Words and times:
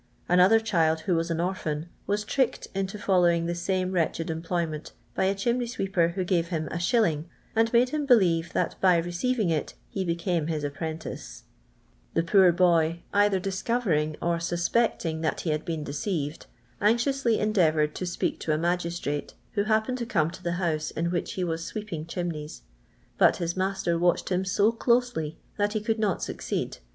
Another 0.27 0.59
child, 0.59 1.01
who 1.01 1.13
was 1.15 1.29
an 1.29 1.39
orphan, 1.39 1.87
was 2.07 2.23
tricked 2.23 2.67
into 2.73 2.97
follow 2.97 3.29
ing 3.29 3.45
the 3.45 3.53
same 3.53 3.91
wretched 3.91 4.31
employment 4.31 4.93
by 5.13 5.25
a 5.25 5.35
chimney 5.35 5.67
sweeper, 5.67 6.13
who 6.15 6.23
gave 6.23 6.47
him 6.47 6.67
a 6.71 6.79
shilling, 6.79 7.29
and 7.55 7.71
made 7.71 7.89
him 7.89 8.07
believe 8.07 8.51
that 8.53 8.73
by 8.81 8.97
receiving 8.97 9.51
it 9.51 9.75
he 9.89 10.03
became 10.03 10.47
his 10.47 10.63
appren 10.63 10.99
tice; 10.99 11.43
the 12.15 12.23
poor 12.23 12.51
boy, 12.51 13.03
either 13.13 13.39
discovering 13.39 14.17
or 14.23 14.37
Buspectin|r 14.37 15.21
that 15.21 15.41
he 15.41 15.51
had 15.51 15.63
been 15.63 15.83
deceived, 15.83 16.47
anxiously 16.81 17.37
endeavoured 17.39 17.93
to 17.93 18.07
speak 18.07 18.39
to 18.39 18.51
a 18.53 18.57
magistrate 18.57 19.35
who 19.51 19.65
happened 19.65 19.99
to 19.99 20.07
come 20.07 20.31
to 20.31 20.41
the 20.41 20.53
house 20.53 20.89
in 20.89 21.11
which 21.11 21.33
he 21.33 21.43
was 21.43 21.63
sweeping 21.63 22.07
chimneys, 22.07 22.63
but 23.19 23.37
his 23.37 23.53
mastf'r 23.53 23.99
waurhed 23.99 24.29
him 24.29 24.43
so 24.45 24.71
closely 24.71 25.37
that 25.57 25.73
be 25.73 25.79
could 25.79 25.99
not 25.99 26.23
succeed. 26.23 26.77